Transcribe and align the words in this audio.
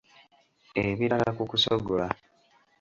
Ebirala 0.87 1.29
ku 1.37 1.43
kusogola. 1.51 2.07